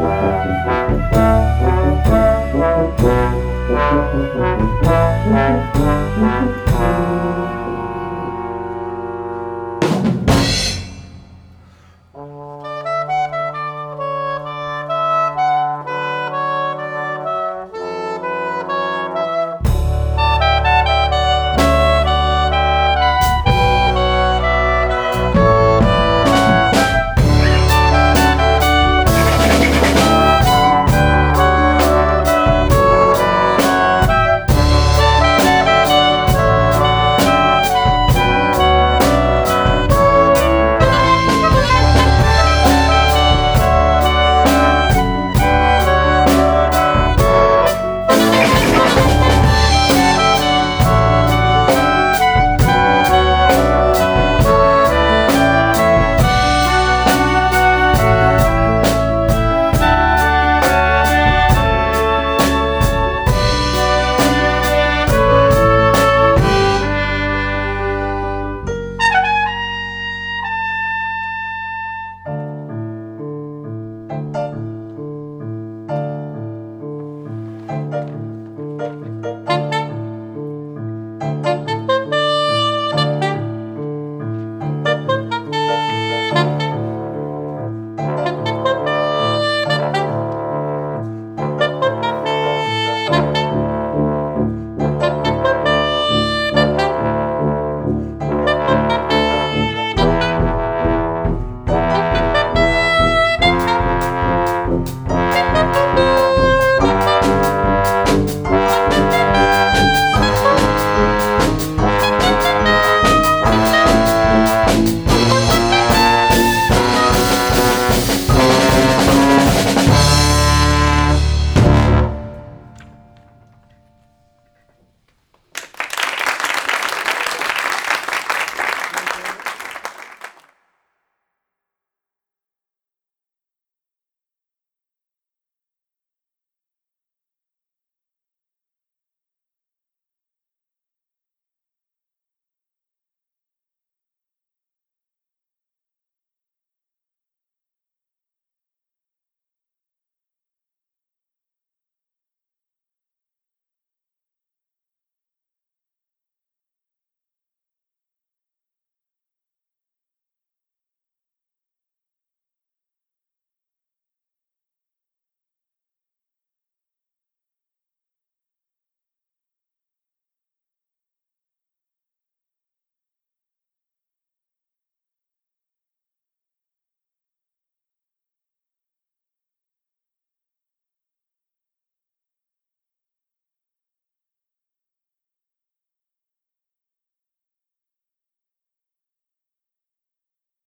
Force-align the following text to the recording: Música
Música 0.00 0.99